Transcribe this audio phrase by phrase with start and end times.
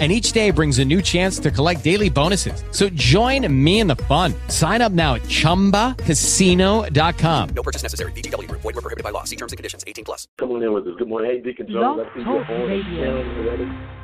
[0.00, 2.64] and each day brings a new chance to collect daily bonuses.
[2.72, 4.34] So join me in the fun.
[4.48, 7.48] Sign up now at ChumbaCasino.com.
[7.54, 8.10] No purchase necessary.
[8.12, 8.50] VGW.
[8.50, 9.22] Void were prohibited by law.
[9.22, 9.84] See terms and conditions.
[9.86, 10.26] 18 plus.
[10.36, 10.94] Come on in with us.
[10.98, 11.30] Good morning.
[11.30, 12.04] Hey, Deacon Jones.
[12.04, 13.94] I see you're on.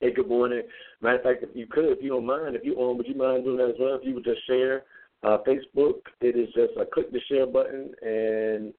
[0.00, 0.62] Hey, good morning.
[1.00, 3.14] Matter of fact, if you could, if you don't mind, if you on, would you
[3.14, 3.94] mind doing that as well?
[3.94, 4.84] If you would just share
[5.22, 8.72] uh, Facebook, it is just a click the share button and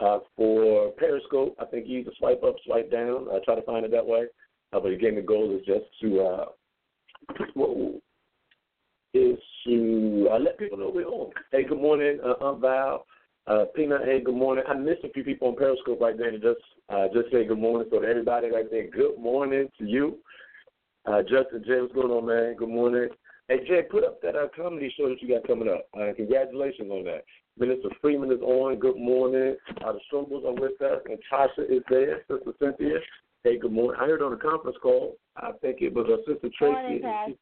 [0.00, 3.26] uh, for Periscope, I think you either swipe up, swipe down.
[3.32, 4.24] I try to find it that way.
[4.72, 6.44] Uh, but again, the goal is just to uh,
[9.14, 11.30] is to uh, let people know we're on.
[11.52, 13.06] Hey, good morning, uh, Aunt Val.
[13.46, 14.64] Uh, Peanut, hey, good morning.
[14.68, 16.60] I missed a few people on Periscope right there to just
[16.90, 17.88] uh, just say good morning.
[17.90, 20.18] So to everybody right there, good morning to you.
[21.06, 22.56] Uh, Justin Jay, what's going on, man?
[22.56, 23.08] Good morning.
[23.48, 25.88] Hey, Jay, put up that uh, comedy show that you got coming up.
[25.98, 27.24] Uh, congratulations on that.
[27.58, 28.78] Minister Freeman is on.
[28.78, 29.56] Good morning.
[29.82, 32.20] Uh, the Struggles are with us, and Tasha is there.
[32.28, 32.98] Sister Cynthia.
[33.44, 34.00] Hey, good morning.
[34.00, 37.00] I heard on a conference call, I think it was our Sister Tracy.
[37.02, 37.36] Morning,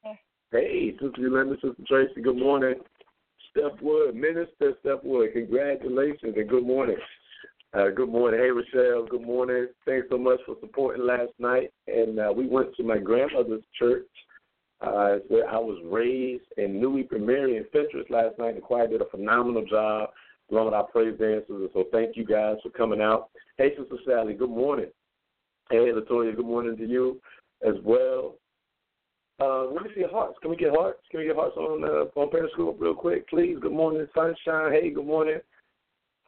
[0.52, 2.74] hey, Sister Yolanda, Sister Tracy, good morning.
[3.50, 6.98] Steph Wood, Minister Steph Wood, congratulations and good morning.
[7.72, 8.40] Uh, good morning.
[8.40, 9.68] Hey, Rochelle, good morning.
[9.86, 11.72] Thanks so much for supporting last night.
[11.86, 14.06] And uh, we went to my grandmother's church
[14.82, 18.56] uh, where I was raised in New Primary in Fentress last night.
[18.56, 20.10] The choir did a phenomenal job
[20.50, 21.70] along with our praise dancers.
[21.72, 23.30] So thank you guys for coming out.
[23.56, 24.90] Hey, Sister Sally, good morning.
[25.68, 27.20] Hey, Latoya, good morning to you
[27.66, 28.36] as well.
[29.40, 30.38] Uh, let me see hearts.
[30.40, 31.00] Can we get hearts?
[31.10, 33.56] Can we get hearts on uh, on Periscope real quick, please?
[33.60, 34.70] Good morning, sunshine.
[34.70, 35.40] Hey, good morning.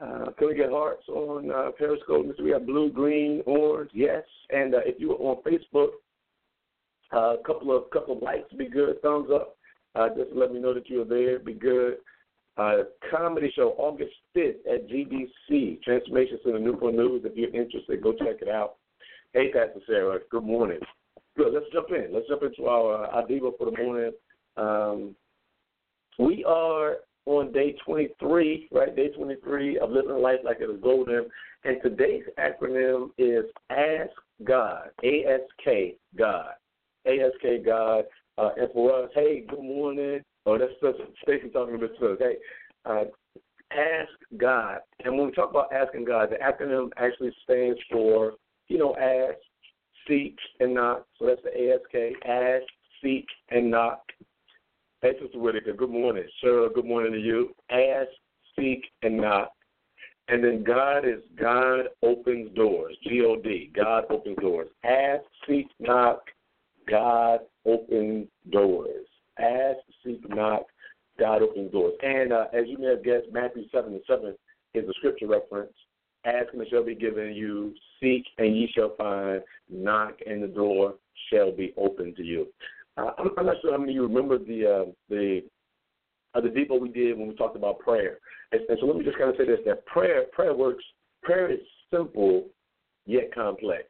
[0.01, 2.25] Uh, can we get hearts on uh, Periscope?
[2.43, 3.91] We have blue, green, orange.
[3.93, 4.23] Yes.
[4.49, 5.91] And uh, if you are on Facebook,
[7.13, 9.01] a uh, couple of couple of likes be good.
[9.01, 9.55] Thumbs up.
[9.95, 11.39] Uh, just let me know that you are there.
[11.39, 11.95] Be good.
[12.57, 17.21] Uh, comedy show August 5th at GBC, Transformation Center, Newport News.
[17.23, 18.75] If you're interested, go check it out.
[19.33, 20.19] Hey, Pastor Sarah.
[20.31, 20.79] Good morning.
[21.37, 21.53] Good.
[21.53, 22.11] Let's jump in.
[22.11, 24.11] Let's jump into our uh, Adiva for the morning.
[24.57, 25.15] Um,
[26.17, 26.97] we are
[27.27, 28.95] on day 23, right?
[28.95, 31.27] Day 23 of living life like it is golden.
[31.63, 34.09] And today's acronym is Ask
[34.43, 34.89] God.
[35.03, 36.53] A S K God.
[37.05, 38.05] A S K God.
[38.39, 40.21] Uh, and for us, hey, good morning.
[40.47, 40.71] Oh, that's
[41.21, 42.17] Stacy talking to us.
[42.19, 42.37] Hey,
[42.85, 43.03] uh,
[43.71, 44.79] ask God.
[45.05, 48.33] And when we talk about asking God, the acronym actually stands for
[48.79, 49.37] know, ask,
[50.07, 51.05] seek, and knock.
[51.17, 52.15] So that's the ASK.
[52.25, 52.65] Ask,
[53.03, 54.01] seek, and knock.
[55.01, 56.23] Hey, Sister Whitaker, good morning.
[56.43, 57.53] Cheryl, good morning to you.
[57.69, 58.09] Ask,
[58.57, 59.51] seek, and knock.
[60.27, 62.95] And then God is God opens doors.
[63.03, 63.71] G O D.
[63.75, 64.67] God opens doors.
[64.83, 66.19] Ask, seek, knock.
[66.87, 69.05] God opens doors.
[69.39, 70.65] Ask, seek, knock.
[71.17, 71.93] God opens doors.
[72.03, 74.35] And uh, as you may have guessed, Matthew 7 and 7
[74.75, 75.73] is a scripture reference.
[76.25, 77.73] Ask and it shall be given you.
[78.01, 79.41] Seek and ye shall find.
[79.69, 80.95] Knock and the door
[81.31, 82.47] shall be open to you.
[82.97, 85.41] Uh, I'm, I'm, not sure how many of you remember the uh, the
[86.35, 88.19] uh, the devo we did when we talked about prayer.
[88.51, 90.83] And, and so let me just kind of say this: that prayer prayer works.
[91.21, 91.59] Prayer is
[91.91, 92.45] simple
[93.05, 93.83] yet complex.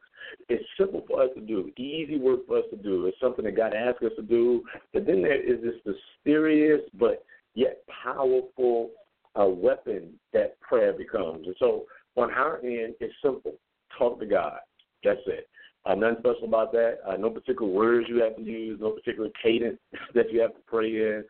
[0.48, 3.06] It's simple for us to do, easy work for us to do.
[3.06, 4.62] It's something that God asks us to do.
[4.92, 5.94] But then there is this
[6.24, 8.90] mysterious but yet powerful
[9.38, 11.46] uh, weapon that prayer becomes.
[11.46, 11.84] And so
[12.16, 13.54] on our end, it's simple.
[13.98, 14.58] Talk to God.
[15.04, 15.48] That's it.
[15.86, 16.98] Uh, nothing special about that.
[17.08, 19.78] Uh, no particular words you have to use, no particular cadence
[20.14, 21.24] that you have to pray in.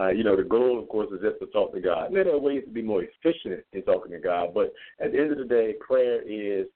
[0.00, 2.06] Uh, you know, the goal, of course, is just to talk to God.
[2.06, 5.18] And there are ways to be more efficient in talking to God, but at the
[5.18, 6.66] end of the day, prayer is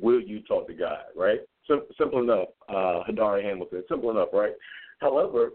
[0.00, 1.40] will you talk to God, right?
[1.66, 3.84] Sim- simple enough, uh, Hadari Hamilton.
[3.88, 4.54] Simple enough, right?
[5.00, 5.50] However,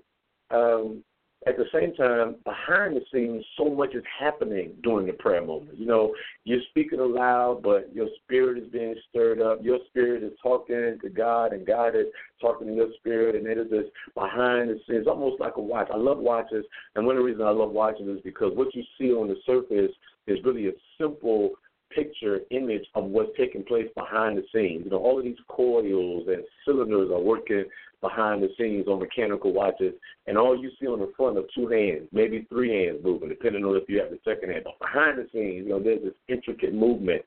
[0.52, 1.04] um,
[1.48, 5.78] at the same time, behind the scenes, so much is happening during the prayer moment.
[5.78, 6.14] You know,
[6.44, 9.60] you're speaking aloud, but your spirit is being stirred up.
[9.62, 12.08] Your spirit is talking to God, and God is
[12.42, 13.86] talking to your spirit, and it is this
[14.16, 15.88] behind the scenes, almost like a watch.
[15.94, 16.66] I love watches,
[16.96, 19.36] and one of the reasons I love watches is because what you see on the
[19.46, 19.92] surface
[20.26, 21.52] is really a simple
[21.96, 24.84] picture image of what's taking place behind the scenes.
[24.86, 27.66] You know, all of these coils and cylinders are working
[28.08, 29.94] behind the scenes on mechanical watches,
[30.28, 33.64] and all you see on the front are two hands, maybe three hands moving, depending
[33.64, 34.64] on if you have the second hand.
[34.66, 37.24] But behind the scenes, you know, there's this intricate movement.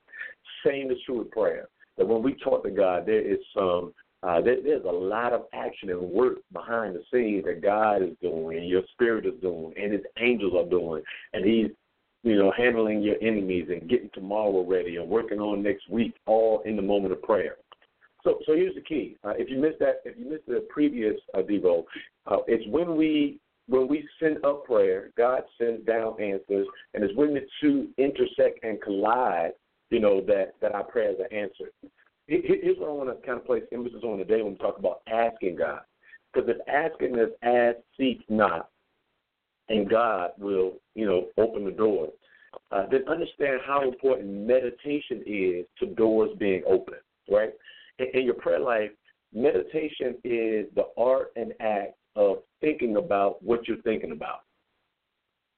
[0.64, 1.68] Same is true with prayer.
[1.96, 3.92] That when we talk to God, there is some
[4.22, 8.16] uh, there, there's a lot of action and work behind the scenes that God is
[8.20, 11.02] doing, and your spirit is doing, and His angels are doing,
[11.32, 11.70] and He's
[12.24, 16.62] you know, handling your enemies and getting tomorrow ready and working on next week, all
[16.64, 17.56] in the moment of prayer.
[18.28, 19.16] So, so here's the key.
[19.24, 21.84] Uh, if you missed that, if you missed the previous uh, Devo,
[22.26, 27.16] uh, it's when we when we send up prayer, God sends down answers, and it's
[27.16, 29.52] when the two intersect and collide,
[29.90, 31.70] you know, that that our prayers are answered.
[32.26, 35.00] Here's what I want to kind of place emphasis on today when we talk about
[35.10, 35.80] asking God,
[36.34, 38.68] because if asking is ask, seek, not,
[39.70, 42.08] and God will, you know, open the door.
[42.72, 46.94] Uh, then understand how important meditation is to doors being open,
[47.30, 47.52] right?
[47.98, 48.90] In, your prayer life,
[49.32, 54.40] meditation is the art and act of thinking about what you're thinking about.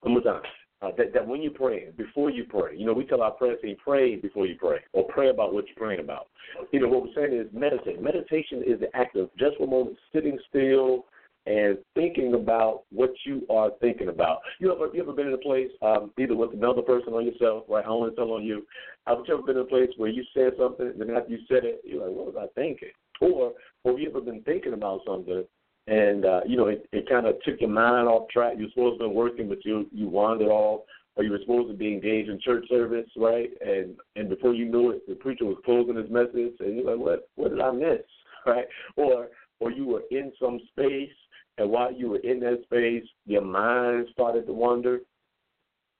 [0.00, 0.42] One more time.
[0.82, 3.56] Uh, that, that when you pray, before you pray, you know, we tell our prayer
[3.56, 6.28] team, pray before you pray, or pray about what you're praying about.
[6.72, 8.00] You know, what we're saying is meditate.
[8.00, 11.04] Meditation is the act of just for a moment sitting still,
[11.50, 14.40] and thinking about what you are thinking about.
[14.60, 17.64] You ever you ever been in a place, um, either with another person or yourself,
[17.68, 17.84] right?
[17.84, 18.64] I to tell on you.
[19.06, 21.38] Have you ever been in a place where you said something, and then after you
[21.48, 22.90] said it, you're like, what was I thinking?
[23.20, 23.52] Or,
[23.84, 25.44] or you ever been thinking about something,
[25.88, 28.54] and uh, you know it, it kind of took your mind off track.
[28.56, 30.82] You're supposed to be working, but you you wandered off.
[31.16, 33.50] Or you were supposed to be engaged in church service, right?
[33.60, 37.04] And and before you knew it, the preacher was closing his message, and you're like,
[37.04, 37.28] "What?
[37.34, 37.98] What did I miss?"
[38.46, 38.64] Right?
[38.96, 41.10] Or or you were in some space
[41.60, 45.00] and while you were in that space, your mind started to wander.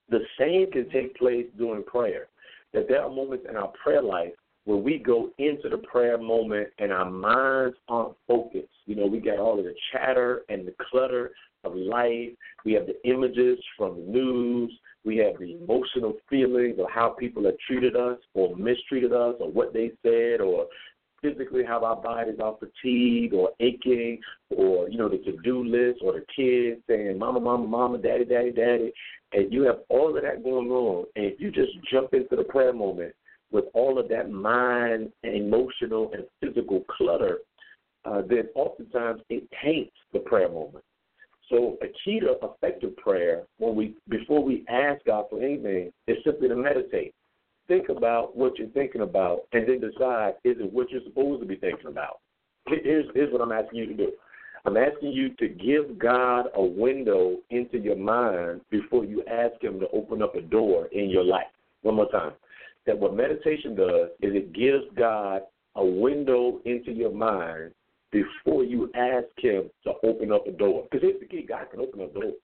[0.09, 2.29] The same can take place during prayer.
[2.73, 4.33] That there are moments in our prayer life
[4.65, 8.69] where we go into the prayer moment and our minds aren't focused.
[8.87, 11.33] You know, we got all of the chatter and the clutter
[11.65, 12.31] of life.
[12.65, 14.73] We have the images from the news.
[15.05, 15.65] We have the mm-hmm.
[15.65, 20.41] emotional feelings of how people have treated us or mistreated us or what they said
[20.41, 20.69] or
[21.23, 24.21] physically how our bodies are fatigued or aching
[24.51, 28.25] or, you know, the to do list or the kids saying mama, mama, mama, daddy,
[28.25, 28.93] daddy, daddy.
[29.33, 31.07] And you have all of that going on.
[31.17, 33.15] And if you just jump into the prayer moment
[33.53, 37.39] with all of that mind and emotional and physical clutter,
[38.05, 40.85] uh, then oftentimes it taints the prayer moment.
[41.51, 46.17] So a key to effective prayer when we before we ask God for anything is
[46.25, 47.13] simply to meditate
[47.71, 51.47] think about what you're thinking about and then decide is it what you're supposed to
[51.47, 52.19] be thinking about.
[52.67, 54.13] Here's, here's what I'm asking you to do.
[54.67, 59.79] I'm asking you to give God a window into your mind before you ask Him
[59.81, 61.47] to open up a door in your life.
[61.83, 62.33] One more time.
[62.87, 65.43] That what meditation does is it gives God
[65.77, 67.73] a window into your mind
[68.13, 70.87] before you ask Him to open up a door.
[70.91, 72.35] Because here's the key God can open up doors.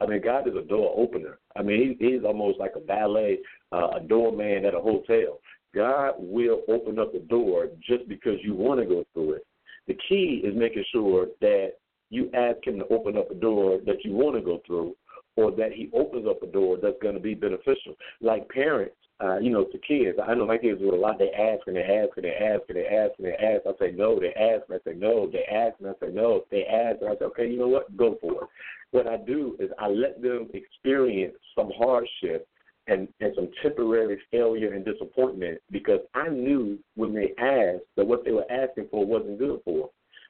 [0.00, 1.38] I mean, God is a door opener.
[1.56, 3.38] I mean, he, he's almost like a valet,
[3.72, 5.40] uh, a doorman at a hotel.
[5.74, 9.46] God will open up the door just because you want to go through it.
[9.86, 11.72] The key is making sure that
[12.10, 14.94] you ask Him to open up a door that you want to go through,
[15.36, 17.94] or that He opens up a door that's going to be beneficial.
[18.20, 20.18] Like parents, uh, you know, to kids.
[20.24, 21.18] I know my kids do a lot.
[21.18, 23.62] They ask and they ask and they ask and they ask and they ask.
[23.66, 24.20] I say no.
[24.20, 25.30] They ask and I say no.
[25.30, 26.44] They ask and I say no.
[26.50, 27.48] They ask and I say okay.
[27.48, 27.96] You know what?
[27.96, 28.48] Go for it.
[28.90, 32.46] What I do is I let them experience some hardship
[32.88, 38.24] and, and some temporary failure and disappointment because I knew when they asked that what
[38.24, 39.88] they were asking for wasn't good for them.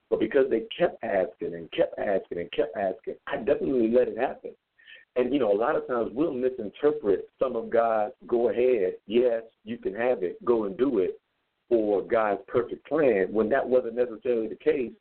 [0.08, 4.16] But because they kept asking and kept asking and kept asking, I definitely let it
[4.16, 4.52] happen.
[5.16, 9.42] And you know, a lot of times we'll misinterpret some of God's go ahead, yes,
[9.64, 11.18] you can have it, go and do it,
[11.68, 14.92] for God's perfect plan when that wasn't necessarily the case.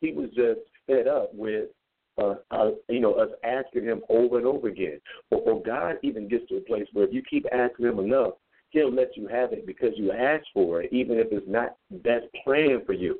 [0.00, 1.68] He was just fed up with
[2.16, 5.00] uh, uh, you know, us asking him over and over again.
[5.30, 8.34] Or, or God even gets to a place where if you keep asking him enough,
[8.70, 12.26] he'll let you have it because you asked for it, even if it's not best
[12.44, 13.18] plan for you.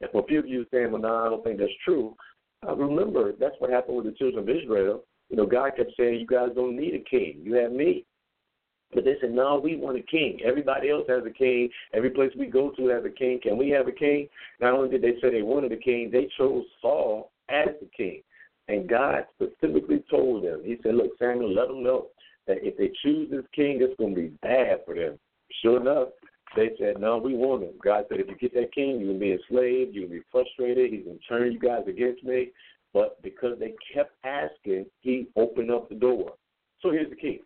[0.00, 2.14] And for a few of you saying, well, no, I don't think that's true,
[2.66, 5.04] uh, remember, that's what happened with the children of Israel.
[5.28, 7.40] You know, God kept saying, you guys don't need a king.
[7.42, 8.04] You have me.
[8.94, 10.38] But they said, no, we want a king.
[10.44, 11.68] Everybody else has a king.
[11.92, 13.40] Every place we go to has a king.
[13.42, 14.28] Can we have a king?
[14.60, 18.22] Not only did they say they wanted a king, they chose Saul as the king.
[18.68, 22.08] And God specifically told them, He said, Look, Samuel, let them know
[22.46, 25.18] that if they choose this king, it's going to be bad for them.
[25.62, 26.08] Sure enough,
[26.56, 27.74] they said, No, we want him.
[27.82, 31.18] God said, If you get that king, to be enslaved, to be frustrated, he's going
[31.18, 32.50] to turn you guys against me.
[32.92, 36.34] But because they kept asking, He opened up the door.
[36.82, 37.40] So here's the key.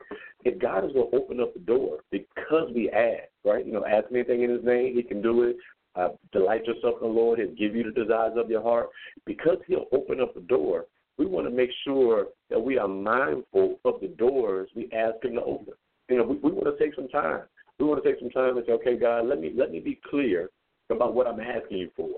[0.44, 3.64] If God is going to open up the door because we ask, right?
[3.64, 5.56] You know, ask anything in His name, He can do it.
[5.96, 7.38] Uh, delight yourself in the Lord.
[7.38, 8.88] He'll give you the desires of your heart.
[9.26, 10.86] Because He'll open up the door,
[11.18, 15.34] we want to make sure that we are mindful of the doors we ask Him
[15.34, 15.74] to open.
[16.08, 17.42] You know, we, we want to take some time.
[17.78, 20.00] We want to take some time and say, okay, God, let me let me be
[20.10, 20.50] clear
[20.90, 22.08] about what I'm asking you for.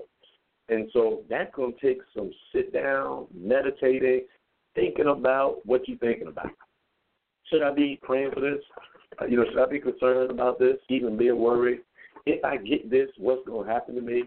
[0.69, 4.21] And so that's going to take some sit down, meditating,
[4.75, 6.51] thinking about what you're thinking about.
[7.49, 8.59] Should I be praying for this?
[9.21, 10.77] Uh, you know, should I be concerned about this?
[10.89, 11.81] Even being worried?
[12.25, 14.23] If I get this, what's going to happen to me?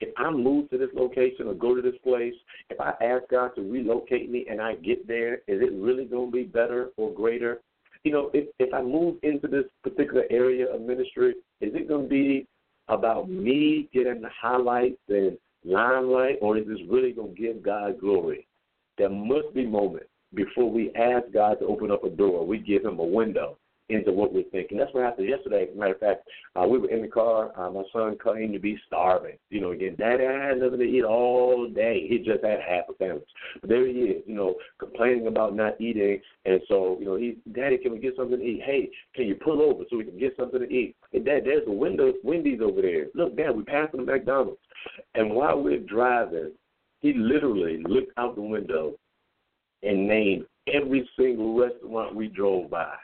[0.00, 2.32] If I move to this location or go to this place,
[2.70, 6.30] if I ask God to relocate me and I get there, is it really going
[6.30, 7.60] to be better or greater?
[8.04, 12.04] You know, if if I move into this particular area of ministry, is it going
[12.04, 12.46] to be
[12.88, 18.00] about me getting the highlights and limelight, or is this really going to give God
[18.00, 18.46] glory?
[18.98, 22.46] There must be moments before we ask God to open up a door.
[22.46, 23.58] We give Him a window
[23.90, 24.78] into what we're thinking.
[24.78, 25.64] That's what happened yesterday.
[25.64, 27.52] As a matter of fact, uh, we were in the car.
[27.56, 29.36] Uh, my son claimed to be starving.
[29.50, 32.06] You know, again, Daddy, I had nothing to eat all day.
[32.08, 33.28] He just had half a sandwich.
[33.60, 36.20] But there he is, you know, complaining about not eating.
[36.44, 38.62] And so, you know, he, Daddy, can we get something to eat?
[38.64, 40.96] Hey, can you pull over so we can get something to eat?
[41.12, 43.06] And Dad, there's a window, Wendy's over there.
[43.14, 44.60] Look, Dad, we're passing the McDonald's.
[45.14, 46.52] And while we're driving,
[47.00, 48.94] he literally looked out the window
[49.82, 52.94] and named every single restaurant we drove by.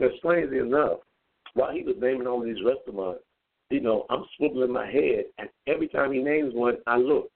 [0.00, 0.98] Now, strangely enough,
[1.54, 3.22] while he was naming all these restaurants,
[3.70, 7.30] you know, I'm swiveling my head, and every time he names one, I look.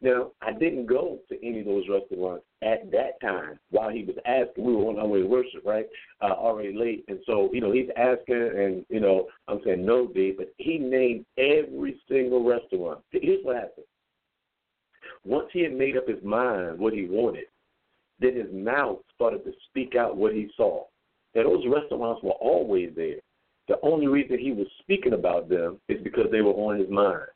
[0.00, 4.16] Now, I didn't go to any of those restaurants at that time while he was
[4.26, 4.64] asking.
[4.64, 5.86] We were on our way to worship, right?
[6.22, 7.04] Uh, already late.
[7.08, 10.78] And so, you know, he's asking, and, you know, I'm saying, no, D, but he
[10.78, 13.00] named every single restaurant.
[13.10, 13.86] Here's what happened.
[15.24, 17.46] Once he had made up his mind what he wanted,
[18.20, 20.84] then his mouth started to speak out what he saw.
[21.34, 23.20] Now, those restaurants were always there.
[23.68, 27.26] The only reason he was speaking about them is because they were on his mind.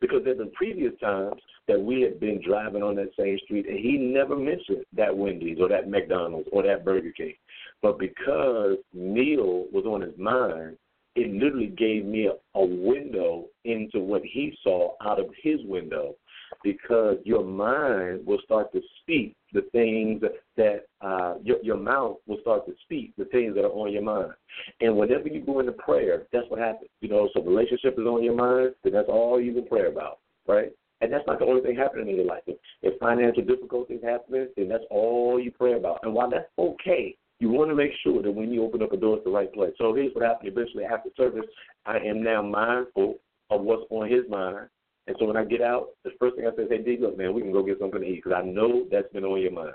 [0.00, 3.66] Because there have been previous times that we had been driving on that same street
[3.68, 7.34] and he never mentioned that Wendy's or that McDonald's or that Burger King.
[7.82, 10.76] But because meal was on his mind,
[11.16, 16.14] it literally gave me a, a window into what he saw out of his window
[16.62, 20.22] because your mind will start to speak the things
[20.56, 24.02] that uh, your, your mouth will start to speak the things that are on your
[24.02, 24.32] mind.
[24.80, 26.90] And whenever you go into prayer, that's what happens.
[27.00, 30.18] You know, so relationship is on your mind, then that's all you can pray about,
[30.46, 30.70] right?
[31.00, 32.42] And that's not the only thing happening in your life.
[32.46, 36.00] If, if financial difficulties happen, then that's all you pray about.
[36.02, 38.96] And while that's okay, you want to make sure that when you open up a
[38.96, 39.72] door, it's the right place.
[39.78, 41.44] So here's what happened eventually after service.
[41.86, 43.14] I am now mindful
[43.50, 44.68] of what's on his mind
[45.08, 47.16] and so when I get out, the first thing I say is, hey, D, look,
[47.16, 49.50] man, we can go get something to eat because I know that's been on your
[49.50, 49.72] mind.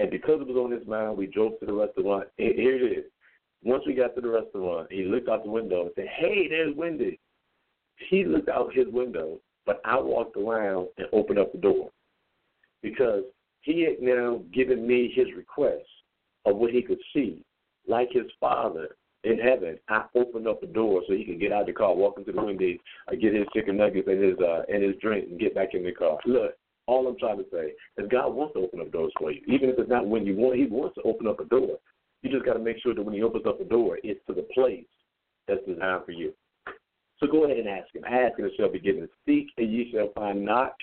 [0.00, 2.26] And because it was on his mind, we drove to the restaurant.
[2.38, 3.04] And here it is.
[3.62, 6.74] Once we got to the restaurant, he looked out the window and said, hey, there's
[6.74, 7.20] Wendy.
[8.10, 11.90] He looked out his window, but I walked around and opened up the door
[12.82, 13.22] because
[13.60, 15.86] he had now given me his request
[16.46, 17.44] of what he could see,
[17.86, 21.62] like his father in heaven, I opened up the door so he could get out
[21.62, 24.62] of the car, walk into the Wendy's, uh, get his chicken nuggets and his uh,
[24.68, 26.18] and his drink, and get back in the car.
[26.24, 26.52] Look,
[26.86, 29.70] all I'm trying to say is God wants to open up doors for you, even
[29.70, 30.56] if it's not when you want.
[30.56, 31.78] He wants to open up a door.
[32.22, 34.34] You just got to make sure that when He opens up the door, it's to
[34.34, 34.86] the place
[35.46, 36.32] that's designed for you.
[37.18, 38.04] So go ahead and ask Him.
[38.04, 39.08] Ask and it shall be given.
[39.26, 40.44] Seek and ye shall find.
[40.44, 40.74] Knock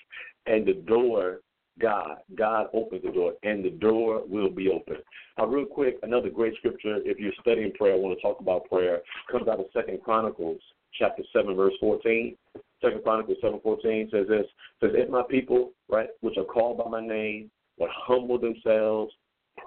[0.45, 1.39] and the door
[1.79, 2.17] God.
[2.36, 4.98] God opens the door, and the door will be open.
[5.38, 7.00] Now, real quick, another great scripture.
[7.03, 9.01] If you're studying prayer, I want to talk about prayer.
[9.32, 10.62] Comes out of Second Chronicles,
[10.98, 12.38] chapter seven, verse fourteen.
[12.82, 14.46] Second Chronicles seven fourteen says this:
[14.79, 19.13] says if my people, right, which are called by my name, would humble themselves,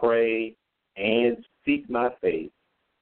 [0.01, 0.55] pray,
[0.97, 2.51] and seek my face,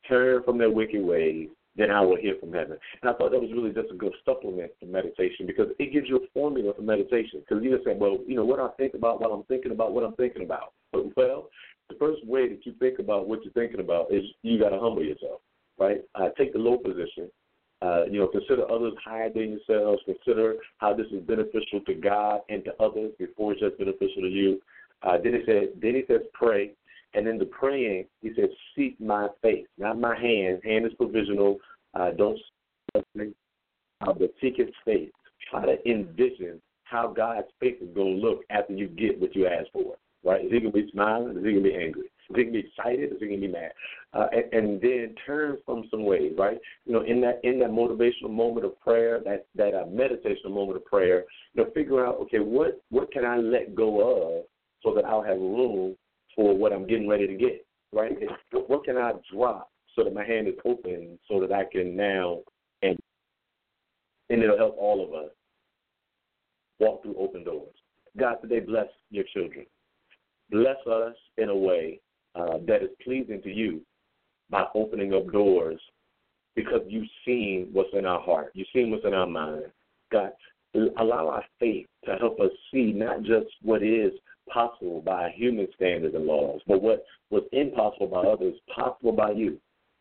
[0.09, 2.79] turn from their wicked ways, then I will hear from heaven.
[3.03, 6.09] And I thought that was really just a good supplement to meditation because it gives
[6.09, 7.41] you a formula for meditation.
[7.41, 9.93] Because you just say, well, you know, what I think about, what I'm thinking about,
[9.93, 10.73] what I'm thinking about.
[10.93, 11.51] Well,
[11.89, 14.81] the first way that you think about what you're thinking about is you got to
[14.81, 15.41] humble yourself,
[15.79, 16.03] right?
[16.15, 17.31] Uh, take the low position.
[17.83, 20.03] Uh, you know, consider others higher than yourselves.
[20.07, 24.29] Consider how this is beneficial to God and to others before it's just beneficial to
[24.29, 24.61] you.
[25.03, 26.73] Uh, then he said, then he says, pray.
[27.17, 30.61] And in the praying, he says, seek my face, not my hand.
[30.65, 31.57] Hand is provisional.
[31.95, 32.39] Uh, don't
[32.95, 33.01] uh,
[34.01, 35.11] but seek his face.
[35.51, 39.47] Try to envision how God's face is going to look after you get what you
[39.47, 39.97] ask for.
[40.25, 40.45] Right?
[40.45, 41.39] Is he going to be smiling?
[41.39, 42.03] Is he going to be angry?
[42.03, 43.13] Is he going to be excited?
[43.13, 43.73] Is he going to be mad?
[44.13, 46.59] Uh, and, and then turn from some ways, right?
[46.85, 50.77] You know, in that in that motivational moment of prayer, that that uh, meditational moment
[50.77, 54.45] of prayer, you know, figure out, okay, what what can I let go of
[54.83, 55.97] so that I'll have room
[56.37, 58.13] for what I'm getting ready to get, right?
[58.53, 62.41] What can I drop so that my hand is open so that I can now
[62.83, 62.99] and
[64.29, 65.31] and it'll help all of us
[66.79, 67.75] walk through open doors.
[68.19, 69.67] God, today bless your children.
[70.51, 72.01] Bless us in a way
[72.35, 73.81] uh, that is pleasing to you
[74.51, 75.81] by opening up doors
[76.55, 78.51] because you've seen what's in our heart.
[78.55, 79.65] You've seen what's in our mind.
[80.13, 80.31] God,
[80.99, 84.13] allow our faith to help us see not just what is,
[84.53, 89.59] possible by human standards and laws, but what was impossible by others possible by you.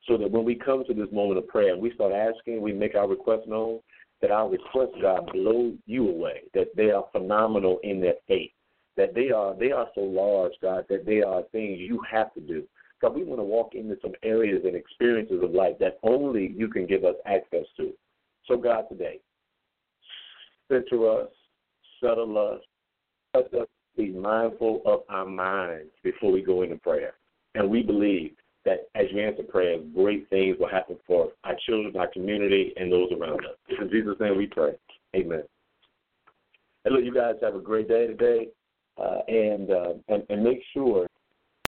[0.08, 2.74] So that when we come to this moment of prayer and we start asking, we
[2.74, 3.80] make our request known,
[4.22, 8.52] that our requests, God, blow you away, that they are phenomenal in their faith,
[8.98, 12.42] that they are they are so large, God, that they are things you have to
[12.42, 12.64] do.
[13.02, 16.68] God, we want to walk into some areas and experiences of life that only you
[16.68, 17.92] can give us access to.
[18.48, 19.20] So, God, today,
[20.72, 21.30] center us,
[22.02, 22.62] settle us,
[23.34, 27.14] let us be mindful of our minds before we go into prayer.
[27.56, 28.32] And we believe
[28.66, 32.92] that as you answer prayer, great things will happen for our children, our community, and
[32.92, 33.56] those around us.
[33.80, 34.74] In Jesus' name we pray.
[35.16, 35.44] Amen.
[36.84, 38.50] And look, you guys have a great day today,
[38.98, 41.08] uh, and, uh, and and make sure